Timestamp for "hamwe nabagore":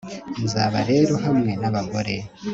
1.25-2.15